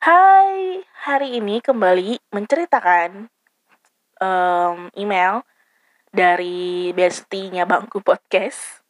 Hai, 0.00 0.80
hari 1.04 1.44
ini 1.44 1.60
kembali 1.60 2.32
menceritakan 2.32 3.28
um, 4.16 4.88
email 4.96 5.44
dari 6.08 6.88
bestinya 6.96 7.68
Bangku 7.68 8.00
Podcast. 8.00 8.80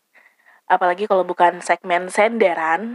Apalagi 0.71 1.11
kalau 1.11 1.27
bukan 1.27 1.59
segmen 1.67 2.15
senderan, 2.15 2.95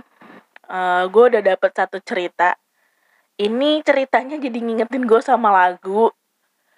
uh, 0.72 1.04
gue 1.12 1.24
udah 1.28 1.44
dapet 1.44 1.76
satu 1.76 2.00
cerita. 2.00 2.56
Ini 3.36 3.84
ceritanya 3.84 4.40
jadi 4.40 4.64
ngingetin 4.64 5.04
gue 5.04 5.20
sama 5.20 5.52
lagu. 5.52 6.08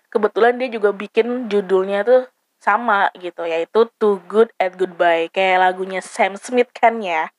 Kebetulan 0.09 0.57
dia 0.57 0.73
juga 0.73 0.89
bikin 0.89 1.53
judulnya 1.53 2.01
tuh 2.01 2.25
sama 2.57 3.13
gitu, 3.13 3.45
yaitu 3.45 3.85
Too 4.01 4.25
Good 4.25 4.57
at 4.57 4.73
Goodbye. 4.73 5.29
Kayak 5.29 5.69
lagunya 5.69 6.01
Sam 6.01 6.33
Smith 6.33 6.73
kan 6.73 6.97
ya. 6.97 7.29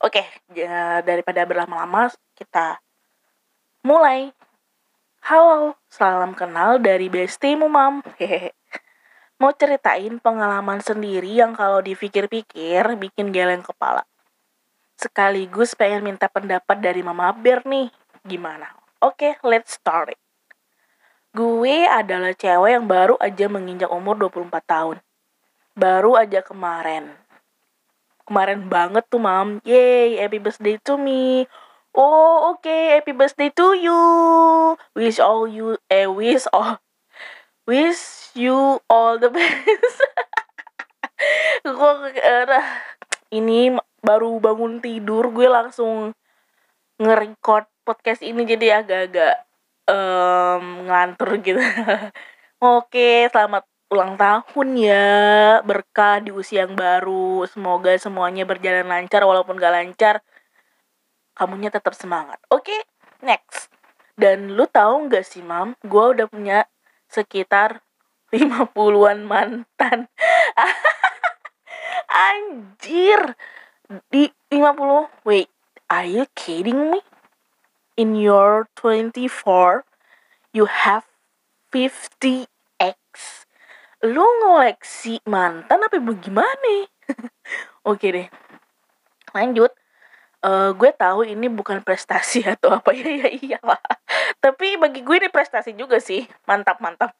Oke, 0.00 0.24
ya, 0.56 1.04
daripada 1.04 1.44
berlama-lama 1.44 2.08
kita 2.32 2.80
mulai. 3.88 4.36
Halo, 5.24 5.72
salam 5.88 6.36
kenal 6.36 6.76
dari 6.76 7.08
bestimu 7.08 7.72
mam. 7.72 8.04
Hehehe. 8.20 8.52
Mau 9.40 9.48
ceritain 9.56 10.20
pengalaman 10.20 10.84
sendiri 10.84 11.32
yang 11.32 11.56
kalau 11.56 11.80
dipikir-pikir 11.80 12.84
bikin 13.00 13.32
geleng 13.32 13.64
kepala. 13.64 14.04
Sekaligus 15.00 15.72
pengen 15.72 16.04
minta 16.04 16.28
pendapat 16.28 16.76
dari 16.84 17.00
Mama 17.00 17.32
Bear 17.32 17.64
nih. 17.64 17.88
Gimana? 18.28 18.76
Oke, 19.00 19.40
let's 19.40 19.80
start 19.80 20.12
it. 20.12 20.20
Gue 21.32 21.88
adalah 21.88 22.36
cewek 22.36 22.76
yang 22.76 22.84
baru 22.84 23.16
aja 23.24 23.48
menginjak 23.48 23.88
umur 23.88 24.20
24 24.20 24.52
tahun. 24.68 24.96
Baru 25.72 26.12
aja 26.12 26.44
kemarin. 26.44 27.08
Kemarin 28.28 28.68
banget 28.68 29.08
tuh, 29.08 29.22
Mam. 29.22 29.64
Yay, 29.64 30.20
happy 30.20 30.36
birthday 30.36 30.76
to 30.84 31.00
me. 31.00 31.48
Oh, 31.98 32.54
oke, 32.54 32.62
okay. 32.62 32.94
happy 32.94 33.10
birthday 33.10 33.50
to 33.58 33.74
you. 33.74 33.98
Wish 34.94 35.18
all 35.18 35.50
you 35.50 35.82
eh 35.90 36.06
wish 36.06 36.46
all 36.54 36.78
wish 37.66 38.30
you 38.38 38.78
all 38.86 39.18
the 39.18 39.26
best. 39.34 39.98
gue 41.66 41.92
uh, 42.22 42.66
ini 43.34 43.74
baru 43.98 44.38
bangun 44.38 44.78
tidur, 44.78 45.26
gue 45.34 45.50
langsung 45.50 46.14
nge-record 47.02 47.66
podcast 47.82 48.22
ini 48.22 48.46
jadi 48.46 48.86
agak-agak 48.86 49.34
um, 49.90 50.86
ngantur 50.86 51.34
gitu. 51.42 51.58
oke, 52.78 53.10
selamat 53.26 53.66
ulang 53.90 54.14
tahun 54.14 54.68
ya 54.78 55.10
berkah 55.66 56.22
di 56.22 56.30
usia 56.30 56.62
yang 56.62 56.78
baru 56.78 57.42
semoga 57.50 57.90
semuanya 57.98 58.46
berjalan 58.46 58.86
lancar 58.86 59.26
walaupun 59.26 59.58
gak 59.58 59.74
lancar 59.74 60.22
kamunya 61.38 61.70
tetap 61.70 61.94
semangat. 61.94 62.42
Oke, 62.50 62.74
okay? 62.74 62.80
next. 63.22 63.70
Dan 64.18 64.58
lu 64.58 64.66
tahu 64.66 65.06
nggak 65.06 65.22
sih, 65.22 65.46
Mam? 65.46 65.78
Gue 65.86 66.18
udah 66.18 66.26
punya 66.26 66.66
sekitar 67.06 67.86
50-an 68.34 69.22
mantan. 69.22 70.10
Anjir. 72.26 73.38
Di 74.10 74.34
50. 74.50 75.22
Wait, 75.22 75.46
are 75.86 76.10
you 76.10 76.26
kidding 76.34 76.90
me? 76.90 77.06
In 77.94 78.18
your 78.18 78.66
24, 78.74 79.86
you 80.50 80.66
have 80.66 81.06
50 81.70 82.50
ex. 82.82 83.46
Lu 84.02 84.26
ngoleksi 84.42 85.22
mantan 85.30 85.86
apa 85.86 85.98
bagaimana? 86.02 86.90
Oke 87.90 88.10
deh. 88.10 88.28
Lanjut 89.34 89.70
uh, 90.44 90.70
gue 90.74 90.90
tahu 90.94 91.26
ini 91.26 91.46
bukan 91.50 91.82
prestasi 91.82 92.44
atau 92.54 92.74
apa. 92.74 92.90
Ya 92.94 93.26
ya 93.26 93.28
iyalah 93.30 93.80
tapi 94.38 94.78
bagi 94.78 95.02
gue 95.02 95.16
ini 95.18 95.28
prestasi 95.30 95.74
juga 95.74 95.98
sih. 95.98 96.26
Mantap 96.46 96.78
mantap. 96.78 97.14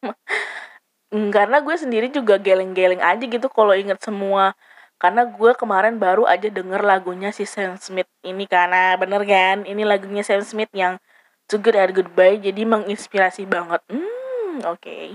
Mm, 1.08 1.32
karena 1.32 1.64
gue 1.64 1.72
sendiri 1.72 2.12
juga 2.12 2.36
geleng-geleng 2.36 3.00
aja 3.00 3.24
gitu 3.24 3.48
kalau 3.48 3.72
inget 3.72 3.96
semua. 4.04 4.52
Karena 4.98 5.24
gue 5.24 5.52
kemarin 5.54 5.96
baru 5.96 6.26
aja 6.26 6.50
denger 6.50 6.82
lagunya 6.82 7.30
si 7.30 7.46
Sam 7.46 7.78
Smith 7.78 8.10
ini 8.26 8.44
karena 8.44 8.98
bener 8.98 9.22
kan? 9.24 9.64
Ini 9.64 9.86
lagunya 9.86 10.26
Sam 10.26 10.42
Smith 10.42 10.68
yang 10.74 10.98
Too 11.48 11.62
Good 11.62 11.78
at 11.78 11.90
Goodbye 11.94 12.42
jadi 12.42 12.66
menginspirasi 12.66 13.48
banget. 13.48 13.80
Hmm 13.88 14.60
oke. 14.66 14.82
Okay. 14.82 15.14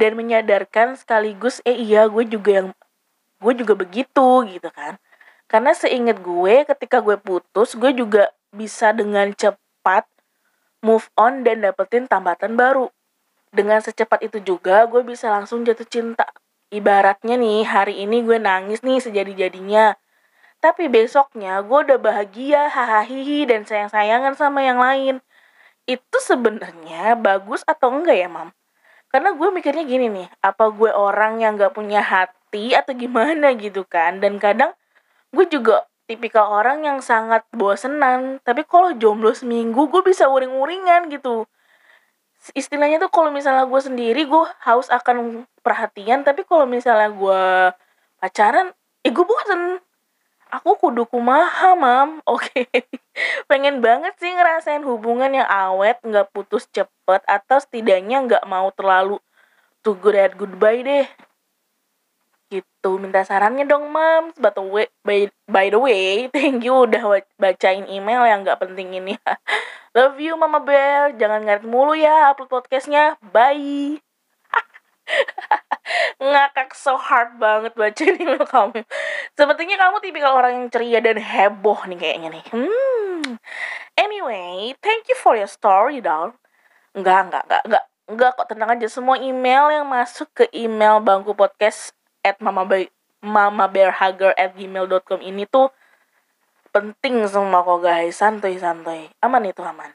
dan 0.00 0.16
menyadarkan 0.16 0.96
sekaligus 0.96 1.60
eh 1.68 1.76
iya 1.76 2.08
gue 2.08 2.24
juga 2.24 2.64
yang 2.64 2.68
gue 3.40 3.52
juga 3.52 3.76
begitu 3.76 4.28
gitu 4.48 4.68
kan 4.72 4.96
karena 5.50 5.74
seinget 5.74 6.22
gue 6.22 6.62
ketika 6.62 7.02
gue 7.02 7.18
putus, 7.18 7.74
gue 7.74 7.90
juga 7.90 8.30
bisa 8.54 8.94
dengan 8.94 9.34
cepat 9.34 10.06
move 10.78 11.10
on 11.18 11.42
dan 11.42 11.66
dapetin 11.66 12.06
tambatan 12.06 12.54
baru. 12.54 12.86
Dengan 13.50 13.82
secepat 13.82 14.22
itu 14.22 14.38
juga 14.46 14.86
gue 14.86 15.02
bisa 15.02 15.26
langsung 15.26 15.66
jatuh 15.66 15.86
cinta. 15.90 16.30
Ibaratnya 16.70 17.34
nih, 17.34 17.66
hari 17.66 18.06
ini 18.06 18.22
gue 18.22 18.38
nangis 18.38 18.86
nih 18.86 19.02
sejadi-jadinya. 19.02 19.98
Tapi 20.62 20.86
besoknya 20.86 21.58
gue 21.66 21.78
udah 21.82 21.98
bahagia, 21.98 22.70
hahaha, 22.70 23.42
dan 23.50 23.66
sayang-sayangan 23.66 24.38
sama 24.38 24.62
yang 24.62 24.78
lain. 24.78 25.18
Itu 25.82 26.22
sebenarnya 26.22 27.18
bagus 27.18 27.66
atau 27.66 27.90
enggak 27.90 28.22
ya, 28.22 28.30
Mam? 28.30 28.54
Karena 29.10 29.34
gue 29.34 29.48
mikirnya 29.50 29.82
gini 29.82 30.06
nih, 30.06 30.28
apa 30.38 30.70
gue 30.70 30.94
orang 30.94 31.42
yang 31.42 31.58
gak 31.58 31.74
punya 31.74 31.98
hati 31.98 32.78
atau 32.78 32.94
gimana 32.94 33.50
gitu 33.58 33.82
kan. 33.82 34.22
Dan 34.22 34.38
kadang 34.38 34.70
gue 35.30 35.46
juga 35.46 35.86
tipikal 36.10 36.50
orang 36.50 36.82
yang 36.82 36.98
sangat 36.98 37.46
bosenan 37.54 38.42
tapi 38.42 38.66
kalau 38.66 38.90
jomblo 38.98 39.30
seminggu 39.30 39.86
gue 39.86 40.02
bisa 40.02 40.26
uring-uringan 40.26 41.06
gitu. 41.10 41.46
Istilahnya 42.56 42.98
tuh 42.98 43.12
kalau 43.12 43.30
misalnya 43.30 43.68
gue 43.68 43.80
sendiri 43.80 44.26
gue 44.26 44.44
haus 44.66 44.90
akan 44.90 45.46
perhatian 45.62 46.26
tapi 46.26 46.42
kalau 46.42 46.66
misalnya 46.66 47.10
gue 47.14 47.42
pacaran 48.18 48.74
eh 49.06 49.12
gue 49.12 49.24
bosen. 49.24 49.78
Aku 50.50 50.74
kudu 50.74 51.06
kumaha 51.06 51.78
mam? 51.78 52.18
Oke. 52.26 52.66
Okay. 52.66 52.82
pengen 53.46 53.78
banget 53.84 54.16
sih 54.18 54.32
ngerasain 54.32 54.82
hubungan 54.82 55.30
yang 55.30 55.46
awet 55.46 56.00
nggak 56.02 56.32
putus 56.34 56.66
cepet 56.74 57.22
atau 57.26 57.58
setidaknya 57.62 58.24
nggak 58.26 58.44
mau 58.48 58.70
terlalu 58.74 59.22
to 59.80 59.96
good 59.96 60.16
at 60.16 60.34
goodbye 60.36 60.80
deh 60.84 61.06
gitu 62.50 62.98
minta 62.98 63.22
sarannya 63.22 63.64
dong 63.64 63.88
mam. 63.94 64.34
By 64.34 64.50
the 64.50 64.62
way 64.66 64.86
by, 65.06 65.30
by 65.46 65.66
the 65.70 65.78
way 65.78 66.26
thank 66.34 66.66
you 66.66 66.74
udah 66.74 67.22
bacain 67.38 67.86
email 67.86 68.26
yang 68.26 68.42
nggak 68.42 68.58
penting 68.58 68.90
ini. 68.98 69.14
Love 69.96 70.18
you 70.18 70.34
mama 70.34 70.58
bear 70.62 71.14
jangan 71.14 71.46
ngaret 71.46 71.64
mulu 71.64 71.94
ya 71.94 72.34
upload 72.34 72.50
podcastnya. 72.50 73.14
Bye. 73.22 74.02
Ngakak 76.22 76.74
so 76.74 76.94
hard 76.94 77.38
banget 77.38 77.74
baca 77.74 78.02
email 78.02 78.46
kamu. 78.46 78.82
Sepertinya 79.34 79.76
kamu 79.86 79.96
tipikal 80.02 80.34
orang 80.38 80.52
yang 80.58 80.66
ceria 80.70 81.00
dan 81.02 81.18
heboh 81.18 81.86
nih 81.86 81.98
kayaknya 81.98 82.28
nih. 82.38 82.44
Hmm. 82.50 83.38
Anyway 83.94 84.74
thank 84.82 85.06
you 85.06 85.16
for 85.18 85.38
your 85.38 85.50
story 85.50 86.02
dong 86.02 86.34
enggak 86.94 87.30
enggak 87.30 87.42
enggak 87.46 87.62
enggak 87.66 87.84
enggak 88.10 88.30
kok 88.34 88.48
tenang 88.50 88.70
aja. 88.74 88.86
Semua 88.90 89.16
email 89.22 89.70
yang 89.70 89.86
masuk 89.86 90.26
ke 90.34 90.44
email 90.50 90.98
bangku 90.98 91.34
podcast 91.38 91.94
at 92.24 92.36
mama 92.40 92.64
mama 93.20 93.64
bearhager 93.68 94.32
at 94.36 94.56
gmail.com 94.56 95.20
ini 95.20 95.44
tuh 95.44 95.68
penting 96.72 97.26
semua 97.26 97.60
kok 97.66 97.84
guys. 97.84 98.16
Santuy 98.16 98.56
santuy. 98.56 99.10
Aman 99.20 99.44
itu 99.46 99.60
aman. 99.60 99.90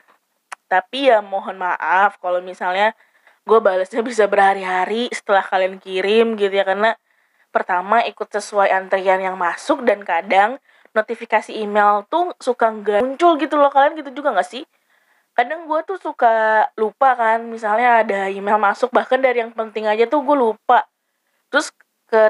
Tapi 0.70 1.10
ya 1.10 1.22
mohon 1.24 1.58
maaf 1.58 2.18
kalau 2.20 2.42
misalnya 2.42 2.94
gue 3.46 3.60
balasnya 3.62 4.02
bisa 4.02 4.26
berhari-hari 4.26 5.10
setelah 5.14 5.46
kalian 5.46 5.78
kirim 5.78 6.34
gitu 6.36 6.50
ya 6.50 6.66
karena 6.66 6.98
pertama 7.54 8.02
ikut 8.04 8.28
sesuai 8.28 8.74
antrian 8.74 9.22
yang 9.22 9.38
masuk 9.38 9.86
dan 9.86 10.02
kadang 10.02 10.58
notifikasi 10.98 11.54
email 11.54 12.04
tuh 12.10 12.34
suka 12.42 12.74
nggak 12.74 13.06
muncul 13.06 13.38
gitu 13.40 13.56
loh. 13.56 13.70
Kalian 13.70 13.96
gitu 14.02 14.12
juga 14.22 14.36
nggak 14.36 14.50
sih? 14.50 14.64
Kadang 15.36 15.68
gue 15.68 15.80
tuh 15.84 16.00
suka 16.00 16.66
lupa 16.80 17.16
kan 17.16 17.44
misalnya 17.48 18.02
ada 18.04 18.32
email 18.32 18.56
masuk 18.56 18.90
bahkan 18.96 19.20
dari 19.20 19.44
yang 19.44 19.52
penting 19.52 19.86
aja 19.88 20.08
tuh 20.08 20.24
gue 20.24 20.36
lupa. 20.36 20.88
Terus 21.52 21.72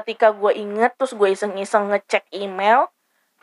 ketika 0.02 0.34
gue 0.34 0.52
inget 0.54 0.94
terus 0.98 1.14
gue 1.14 1.28
iseng-iseng 1.32 1.90
ngecek 1.92 2.26
email 2.34 2.90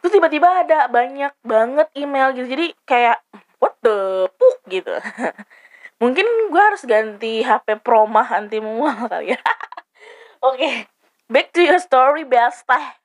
terus 0.03 0.19
tiba-tiba 0.19 0.67
ada 0.67 0.91
banyak 0.91 1.31
banget 1.47 1.87
email 1.95 2.35
gitu. 2.35 2.47
Jadi 2.51 2.75
kayak 2.83 3.23
what 3.63 3.79
the 3.79 4.27
puh 4.35 4.55
gitu. 4.67 4.91
Mungkin 6.03 6.27
gue 6.51 6.61
harus 6.61 6.83
ganti 6.83 7.39
HP 7.39 7.79
promah 7.79 8.27
anti 8.27 8.59
mual 8.59 9.07
kali 9.11 9.35
ya. 9.35 9.39
Oke 10.43 10.59
okay. 10.59 10.75
back 11.31 11.55
to 11.55 11.63
your 11.63 11.79
story 11.79 12.27
Besta 12.27 12.99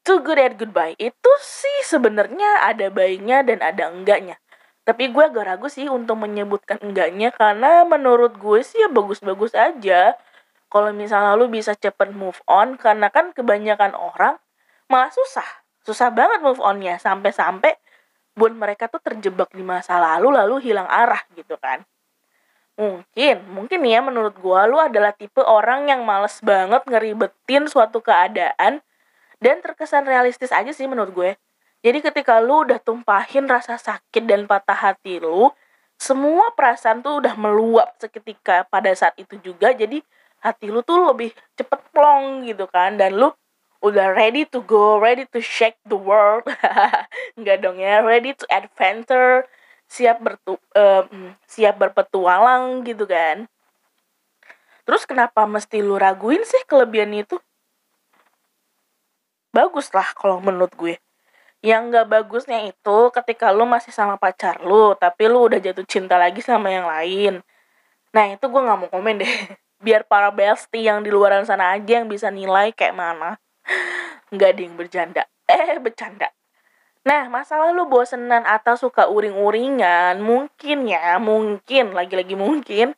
too 0.00 0.24
good 0.24 0.40
at 0.40 0.56
goodbye. 0.56 0.96
Itu 0.96 1.30
sih 1.44 1.84
sebenarnya 1.84 2.64
ada 2.66 2.88
baiknya 2.88 3.44
dan 3.44 3.60
ada 3.60 3.92
enggaknya. 3.92 4.40
Tapi 4.82 5.12
gue 5.12 5.22
agak 5.22 5.44
ragu 5.44 5.68
sih 5.68 5.86
untuk 5.86 6.18
menyebutkan 6.18 6.80
enggaknya 6.80 7.30
karena 7.36 7.84
menurut 7.84 8.34
gue 8.40 8.64
sih 8.64 8.80
ya 8.80 8.88
bagus-bagus 8.88 9.52
aja 9.52 10.16
kalau 10.70 10.94
misalnya 10.94 11.34
lu 11.34 11.50
bisa 11.50 11.74
cepet 11.74 12.14
move 12.14 12.38
on 12.46 12.78
karena 12.78 13.10
kan 13.10 13.34
kebanyakan 13.34 13.92
orang 13.98 14.38
malah 14.86 15.10
susah. 15.10 15.66
Susah 15.82 16.14
banget 16.14 16.40
move 16.46 16.62
onnya. 16.62 16.96
Sampai-sampai 17.02 17.74
buat 18.38 18.54
mereka 18.54 18.86
tuh 18.86 19.02
terjebak 19.02 19.50
di 19.50 19.66
masa 19.66 19.98
lalu 19.98 20.30
lalu 20.30 20.70
hilang 20.70 20.86
arah 20.86 21.26
gitu 21.34 21.58
kan. 21.58 21.82
Mungkin 22.78 23.50
mungkin 23.50 23.82
ya 23.84 24.00
menurut 24.00 24.38
gue 24.38 24.60
lu 24.70 24.78
adalah 24.78 25.12
tipe 25.12 25.42
orang 25.42 25.90
yang 25.90 26.06
males 26.06 26.38
banget 26.40 26.80
ngeribetin 26.86 27.68
suatu 27.68 28.00
keadaan 28.00 28.80
dan 29.42 29.56
terkesan 29.60 30.06
realistis 30.06 30.54
aja 30.54 30.70
sih 30.70 30.86
menurut 30.86 31.12
gue. 31.12 31.30
Jadi 31.82 31.98
ketika 32.04 32.38
lu 32.38 32.64
udah 32.68 32.78
tumpahin 32.78 33.48
rasa 33.48 33.80
sakit 33.80 34.24
dan 34.28 34.44
patah 34.44 34.76
hati 34.76 35.16
lu, 35.18 35.48
semua 35.96 36.52
perasaan 36.52 37.00
tuh 37.00 37.20
udah 37.24 37.36
meluap 37.36 37.96
seketika 38.00 38.68
pada 38.68 38.92
saat 38.92 39.16
itu 39.16 39.36
juga. 39.40 39.72
Jadi 39.72 40.04
hati 40.40 40.72
lu 40.72 40.80
tuh 40.84 41.12
lebih 41.12 41.30
cepet 41.56 41.80
plong 41.92 42.48
gitu 42.48 42.66
kan. 42.68 42.96
Dan 42.96 43.16
lu 43.16 43.28
udah 43.80 44.12
ready 44.12 44.44
to 44.44 44.60
go, 44.64 45.00
ready 45.00 45.24
to 45.32 45.40
shake 45.40 45.78
the 45.88 45.96
world. 45.96 46.44
Enggak 47.38 47.64
dong 47.64 47.80
ya, 47.80 48.04
ready 48.04 48.36
to 48.36 48.44
adventure, 48.52 49.48
siap 49.88 50.20
bertu 50.20 50.60
um, 50.76 51.32
siap 51.48 51.80
berpetualang 51.80 52.84
gitu 52.84 53.08
kan. 53.08 53.48
Terus 54.84 55.06
kenapa 55.06 55.46
mesti 55.46 55.80
lu 55.80 55.96
raguin 55.96 56.42
sih 56.44 56.64
kelebihan 56.66 57.14
itu? 57.14 57.38
Bagus 59.54 59.90
lah 59.94 60.06
kalau 60.14 60.38
menurut 60.42 60.72
gue 60.78 60.98
yang 61.60 61.92
gak 61.92 62.08
bagusnya 62.08 62.72
itu 62.72 62.98
ketika 63.12 63.52
lu 63.52 63.68
masih 63.68 63.92
sama 63.92 64.16
pacar 64.16 64.64
lu 64.64 64.96
tapi 64.96 65.28
lu 65.28 65.44
udah 65.44 65.60
jatuh 65.60 65.84
cinta 65.84 66.16
lagi 66.16 66.40
sama 66.40 66.72
yang 66.72 66.88
lain 66.88 67.44
nah 68.16 68.24
itu 68.32 68.42
gue 68.48 68.60
nggak 68.64 68.78
mau 68.80 68.88
komen 68.88 69.20
deh 69.20 69.28
biar 69.80 70.04
para 70.04 70.28
bestie 70.30 70.84
yang 70.86 71.00
di 71.00 71.08
luaran 71.08 71.48
sana 71.48 71.72
aja 71.74 72.04
yang 72.04 72.06
bisa 72.06 72.28
nilai 72.28 72.70
kayak 72.76 72.94
mana. 72.94 73.40
Nggak 74.32 74.60
yang 74.60 74.76
bercanda. 74.76 75.24
Eh 75.48 75.80
bercanda. 75.80 76.30
Nah 77.00 77.32
masalah 77.32 77.72
lu 77.72 77.88
bosenan 77.88 78.44
atau 78.44 78.76
suka 78.76 79.08
uring-uringan 79.08 80.20
mungkin 80.20 80.84
ya 80.84 81.16
mungkin 81.16 81.96
lagi-lagi 81.96 82.36
mungkin 82.36 82.92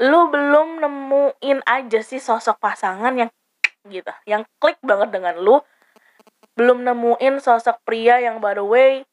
lu 0.00 0.32
belum 0.32 0.80
nemuin 0.80 1.60
aja 1.68 2.00
sih 2.00 2.18
sosok 2.18 2.58
pasangan 2.58 3.14
yang 3.14 3.30
gitu 3.86 4.10
yang 4.24 4.48
klik 4.56 4.80
banget 4.80 5.12
dengan 5.12 5.36
lu. 5.38 5.60
Belum 6.56 6.82
nemuin 6.82 7.38
sosok 7.38 7.84
pria 7.84 8.18
yang 8.18 8.40
by 8.40 8.56
the 8.56 8.64
way 8.64 9.04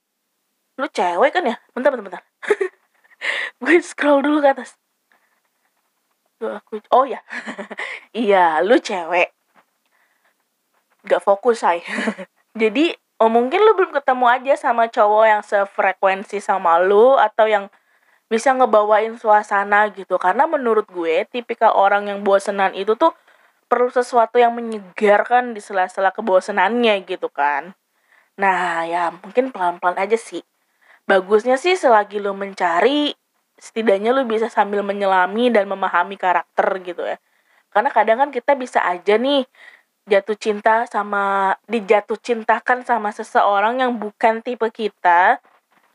lu 0.80 0.88
cewek 0.88 1.36
kan 1.36 1.44
ya? 1.46 1.60
Bentar 1.76 1.92
bentar 1.94 2.06
bentar. 2.08 2.24
Gue 3.62 3.78
scroll 3.84 4.26
dulu 4.26 4.42
ke 4.42 4.50
atas 4.58 4.81
aku 6.50 6.82
oh 6.96 7.06
ya 7.06 7.22
iya 8.18 8.64
lu 8.66 8.80
cewek 8.82 9.30
gak 11.06 11.22
fokus 11.22 11.62
say 11.62 11.82
jadi 12.62 12.98
oh 13.22 13.30
mungkin 13.30 13.62
lu 13.62 13.78
belum 13.78 13.94
ketemu 13.94 14.26
aja 14.26 14.54
sama 14.58 14.90
cowok 14.90 15.26
yang 15.26 15.44
sefrekuensi 15.46 16.42
sama 16.42 16.82
lu 16.82 17.18
atau 17.18 17.46
yang 17.46 17.70
bisa 18.32 18.56
ngebawain 18.56 19.20
suasana 19.20 19.92
gitu 19.92 20.16
karena 20.16 20.48
menurut 20.48 20.88
gue 20.88 21.28
tipikal 21.28 21.76
orang 21.76 22.08
yang 22.08 22.24
bosenan 22.24 22.72
itu 22.74 22.96
tuh 22.96 23.12
perlu 23.72 23.88
sesuatu 23.88 24.36
yang 24.36 24.52
menyegarkan 24.52 25.56
di 25.56 25.64
sela-sela 25.64 26.12
kebosanannya 26.12 27.08
gitu 27.08 27.32
kan. 27.32 27.72
Nah, 28.36 28.84
ya 28.84 29.16
mungkin 29.16 29.56
pelan-pelan 29.56 29.96
aja 29.96 30.20
sih. 30.20 30.44
Bagusnya 31.08 31.56
sih 31.56 31.80
selagi 31.80 32.20
lo 32.20 32.36
mencari, 32.36 33.16
setidaknya 33.62 34.10
lo 34.10 34.26
bisa 34.26 34.50
sambil 34.50 34.82
menyelami 34.82 35.54
dan 35.54 35.70
memahami 35.70 36.18
karakter 36.18 36.82
gitu 36.82 37.06
ya. 37.06 37.22
Karena 37.70 37.94
kadang 37.94 38.18
kan 38.28 38.30
kita 38.34 38.58
bisa 38.58 38.82
aja 38.82 39.16
nih 39.22 39.46
jatuh 40.10 40.36
cinta 40.36 40.90
sama 40.90 41.54
dijatuh 41.70 42.18
cintakan 42.18 42.82
sama 42.82 43.14
seseorang 43.14 43.86
yang 43.86 44.02
bukan 44.02 44.42
tipe 44.42 44.66
kita, 44.74 45.38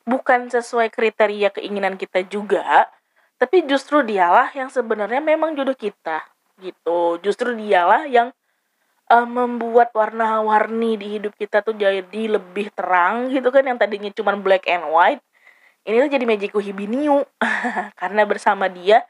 bukan 0.07 0.47
sesuai 0.47 0.95
kriteria 0.95 1.51
keinginan 1.51 1.99
kita 1.99 2.23
juga, 2.23 2.87
tapi 3.37 3.67
justru 3.69 4.01
dialah 4.07 4.55
yang 4.55 4.71
sebenarnya 4.71 5.21
memang 5.21 5.59
jodoh 5.59 5.77
kita 5.77 6.25
gitu 6.57 7.21
justru 7.21 7.53
dialah 7.53 8.09
yang 8.09 8.33
uh, 9.13 9.29
membuat 9.29 9.93
warna-warni 9.93 10.97
di 10.97 11.07
hidup 11.21 11.37
kita 11.37 11.61
tuh 11.61 11.77
jadi 11.77 12.41
lebih 12.41 12.73
terang 12.73 13.29
gitu 13.29 13.53
kan 13.53 13.65
yang 13.65 13.77
tadinya 13.77 14.09
cuma 14.13 14.33
black 14.41 14.65
and 14.65 14.89
white 14.89 15.23
ini 15.87 15.97
tuh 16.03 16.11
jadi 16.11 16.25
Magiku 16.27 16.59
Hibiniu 16.59 17.23
karena 18.01 18.23
bersama 18.27 18.67
dia 18.67 19.07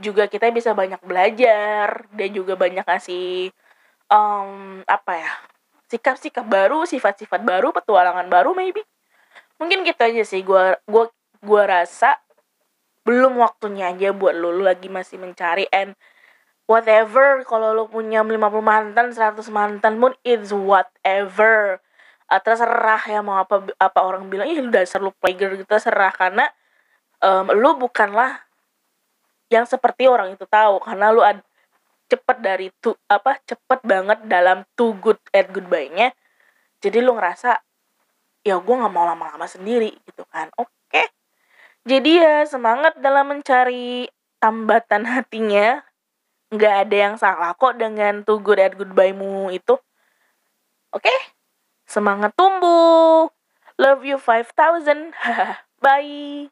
juga 0.00 0.30
kita 0.30 0.48
bisa 0.54 0.72
banyak 0.72 1.02
belajar 1.04 2.08
dia 2.14 2.28
juga 2.32 2.56
banyak 2.56 2.86
ngasih 2.86 3.52
um, 4.08 4.80
apa 4.86 5.12
ya 5.18 5.32
sikap-sikap 5.90 6.46
baru 6.46 6.86
sifat-sifat 6.86 7.42
baru 7.42 7.74
petualangan 7.74 8.30
baru 8.30 8.54
maybe. 8.54 8.86
Mungkin 9.58 9.82
gitu 9.82 10.00
aja 10.00 10.22
sih 10.22 10.46
gua 10.46 10.78
gua 10.86 11.10
gua 11.42 11.62
rasa 11.66 12.22
belum 13.02 13.42
waktunya 13.42 13.90
aja 13.90 14.14
buat 14.14 14.38
lo, 14.38 14.54
lo 14.54 14.70
lagi 14.70 14.86
masih 14.86 15.18
mencari 15.18 15.66
and 15.74 15.98
whatever. 16.70 17.42
Kalau 17.42 17.74
lo 17.74 17.90
punya 17.90 18.22
50 18.22 18.38
mantan 18.62 19.06
100 19.10 19.50
mantan 19.50 19.98
pun 19.98 20.14
it's 20.22 20.54
whatever 20.54 21.82
terserah 22.38 23.02
ya 23.10 23.18
mau 23.26 23.42
apa 23.42 23.66
apa 23.74 23.98
orang 24.06 24.30
bilang 24.30 24.46
ih 24.46 24.62
lu 24.62 24.70
dasar 24.70 25.02
lu 25.02 25.10
player 25.18 25.58
gitu 25.58 25.66
terserah. 25.66 26.14
Karena 26.14 26.46
um, 27.18 27.50
lu 27.50 27.74
bukanlah 27.74 28.46
yang 29.50 29.66
seperti 29.66 30.06
orang 30.06 30.38
itu 30.38 30.46
tahu 30.46 30.78
karena 30.78 31.10
lu 31.10 31.26
ad, 31.26 31.42
cepet 32.06 32.38
dari 32.38 32.70
tu 32.78 32.94
apa 33.10 33.42
cepet 33.42 33.82
banget 33.82 34.22
dalam 34.30 34.62
too 34.78 34.94
good 35.02 35.18
at 35.34 35.50
goodbye-nya 35.50 36.14
jadi 36.80 37.04
lu 37.04 37.12
ngerasa 37.12 37.60
ya 38.40 38.56
gue 38.56 38.74
nggak 38.74 38.92
mau 38.92 39.04
lama-lama 39.04 39.44
sendiri 39.44 39.92
gitu 40.08 40.24
kan. 40.32 40.48
Oke. 40.56 41.12
Jadi 41.84 42.20
ya 42.20 42.44
semangat 42.48 42.96
dalam 42.98 43.36
mencari 43.36 44.08
tambatan 44.40 45.04
hatinya. 45.04 45.84
Nggak 46.50 46.74
ada 46.88 46.96
yang 46.96 47.14
salah 47.20 47.54
kok 47.54 47.78
dengan 47.78 48.24
too 48.26 48.40
good 48.40 48.58
at 48.58 48.74
goodbye 48.74 49.12
mu 49.12 49.52
itu. 49.52 49.76
Oke. 50.90 51.04
okay? 51.06 51.18
Semangat 51.90 52.32
tumbuh. 52.38 53.28
Love 53.80 54.02
you 54.06 54.18
5000 54.20 55.10
bye 55.84 56.48